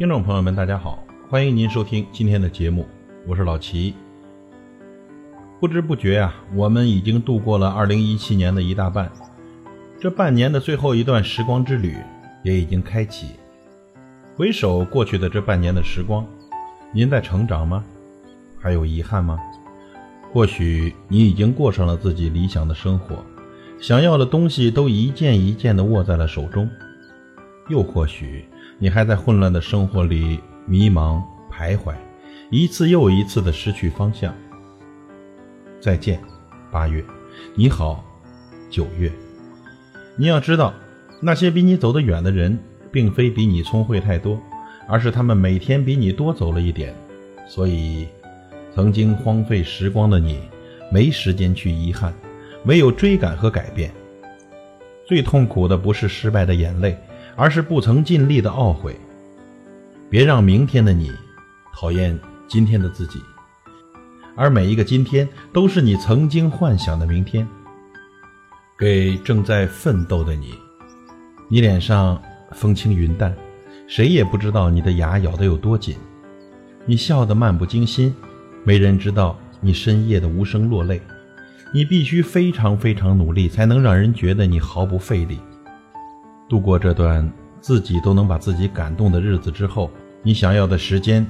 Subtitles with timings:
[0.00, 2.86] 听众朋友们，大家好，欢迎您收听今天的节目，
[3.26, 3.94] 我是老齐。
[5.60, 9.12] 不知不觉啊，我们已经度过了二零一七年的一大半，
[10.00, 11.98] 这半年的最后一段时光之旅
[12.42, 13.32] 也已经开启。
[14.38, 16.26] 回首过去的这半年的时光，
[16.94, 17.84] 您在成长吗？
[18.58, 19.38] 还有遗憾吗？
[20.32, 23.22] 或许你已经过上了自己理想的生活，
[23.78, 26.66] 想要的东西都一件一件的握在了手中，
[27.70, 28.44] 又或许。
[28.78, 31.94] 你还在混乱的生活里迷茫徘徊，
[32.50, 34.34] 一次又一次的失去方向。
[35.80, 36.20] 再见，
[36.70, 37.02] 八月；
[37.54, 38.04] 你好，
[38.68, 39.10] 九月。
[40.16, 40.74] 你要知道，
[41.20, 42.58] 那些比你走得远的人，
[42.90, 44.40] 并非比你聪慧太多，
[44.88, 46.94] 而是他们每天比你多走了一点。
[47.46, 48.08] 所以，
[48.74, 50.40] 曾经荒废时光的你，
[50.90, 52.14] 没时间去遗憾，
[52.62, 53.90] 没有追赶和改变。
[55.04, 56.96] 最痛苦的不是失败的眼泪。
[57.40, 58.94] 而是不曾尽力的懊悔。
[60.10, 61.10] 别让明天的你
[61.74, 63.18] 讨厌今天的自己，
[64.36, 67.48] 而每一个今天都是你曾经幻想的明天。
[68.78, 70.52] 给正在奋斗的你，
[71.48, 72.20] 你脸上
[72.52, 73.34] 风轻云淡，
[73.86, 75.96] 谁也不知道你的牙咬得有多紧。
[76.84, 78.14] 你笑得漫不经心，
[78.64, 81.00] 没人知道你深夜的无声落泪。
[81.72, 85.38] 你必须非常非常努力，才能让人觉得你毫不费力。
[86.50, 89.88] 度过这段自己都能把自己感动的日子之后，
[90.20, 91.24] 你想要的时间，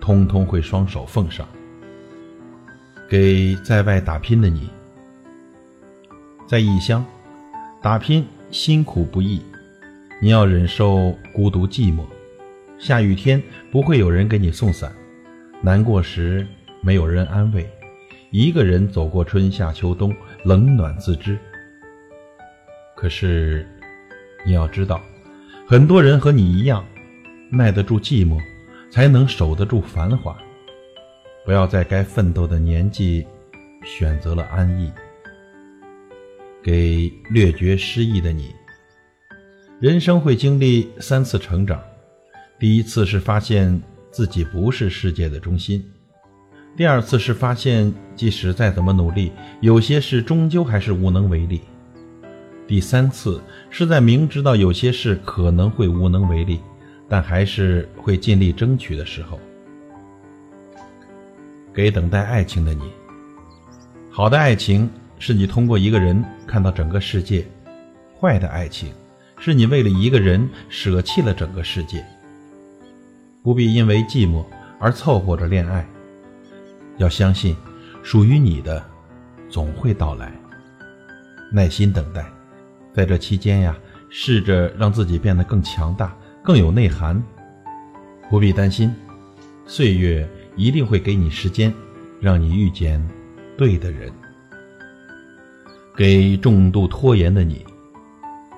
[0.00, 1.46] 通通会双手奉上。
[3.08, 4.68] 给在外打拼的你，
[6.48, 7.06] 在异乡
[7.80, 9.40] 打拼辛苦不易，
[10.20, 12.04] 你要忍受孤独寂寞。
[12.76, 14.92] 下雨天不会有人给你送伞，
[15.62, 16.44] 难过时
[16.80, 17.70] 没有人安慰，
[18.32, 21.38] 一个人走过春夏秋冬，冷暖自知。
[22.96, 23.64] 可是。
[24.46, 25.02] 你要知道，
[25.66, 26.84] 很多人和你一样，
[27.50, 28.40] 耐得住寂寞，
[28.92, 30.38] 才能守得住繁华。
[31.44, 33.26] 不要在该奋斗的年纪，
[33.84, 34.92] 选择了安逸。
[36.62, 38.54] 给略觉失意的你，
[39.80, 41.80] 人生会经历三次成长：
[42.58, 43.82] 第一次是发现
[44.12, 45.80] 自己不是世界的中心；
[46.76, 51.62] 第二次是发现，即使再怎么努力，有些事终究还是无能为力。
[52.66, 53.40] 第三次
[53.70, 56.60] 是在明知道有些事可能会无能为力，
[57.08, 59.38] 但还是会尽力争取的时候，
[61.72, 62.82] 给等待爱情的你。
[64.10, 67.46] 好的爱情是你通过一个人看到整个世界，
[68.20, 68.92] 坏的爱情
[69.38, 72.04] 是你为了一个人舍弃了整个世界。
[73.44, 74.44] 不必因为寂寞
[74.80, 75.86] 而凑合着恋爱，
[76.96, 77.54] 要相信
[78.02, 78.84] 属于你的
[79.48, 80.32] 总会到来，
[81.52, 82.26] 耐心等待。
[82.96, 83.76] 在这期间呀，
[84.08, 87.22] 试着让自己变得更强大、更有内涵。
[88.30, 88.90] 不必担心，
[89.66, 90.26] 岁月
[90.56, 91.70] 一定会给你时间，
[92.22, 93.06] 让你遇见
[93.54, 94.10] 对的人。
[95.94, 97.66] 给重度拖延的你，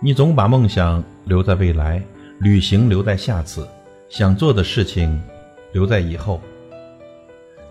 [0.00, 2.00] 你总把梦想留在未来，
[2.38, 3.66] 旅行留在下次，
[4.08, 5.20] 想做的事情
[5.72, 6.40] 留在以后。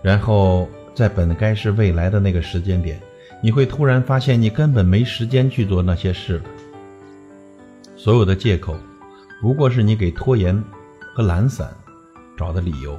[0.02, 3.00] 然后在本该是未来的那个时间点。
[3.42, 6.44] 你会突然发现，你根本没时间去做那些事了。
[7.96, 8.76] 所有的借口，
[9.40, 10.62] 不过是你给拖延
[11.14, 11.74] 和懒散
[12.36, 12.98] 找的理由。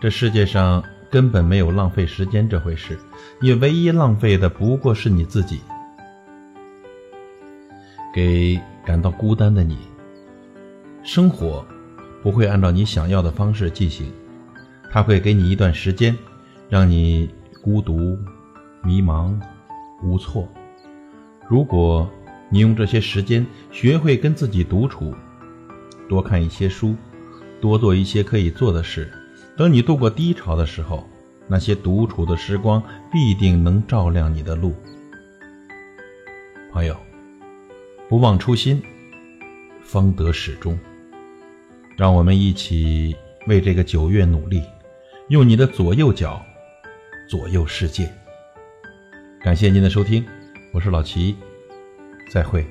[0.00, 2.98] 这世界上根本没有浪费时间这回事，
[3.40, 5.60] 你唯一浪费的不过是你自己。
[8.14, 9.76] 给感到孤单的你，
[11.02, 11.66] 生活
[12.22, 14.12] 不会按照你想要的方式进行，
[14.90, 16.16] 它会给你一段时间，
[16.68, 17.28] 让你
[17.60, 18.16] 孤独。
[18.84, 19.40] 迷茫、
[20.02, 20.48] 无措。
[21.48, 22.10] 如果
[22.50, 25.14] 你用这些时间学会跟自己独处，
[26.08, 26.94] 多看一些书，
[27.60, 29.10] 多做一些可以做的事，
[29.56, 31.08] 等你度过低潮的时候，
[31.48, 34.74] 那些独处的时光必定能照亮你的路。
[36.72, 36.96] 朋友，
[38.08, 38.82] 不忘初心，
[39.82, 40.78] 方得始终。
[41.96, 43.14] 让我们一起
[43.46, 44.62] 为这个九月努力，
[45.28, 46.42] 用你的左右脚
[47.28, 48.12] 左右世界。
[49.44, 50.24] 感谢您的收听，
[50.72, 51.36] 我是老齐，
[52.30, 52.64] 再会。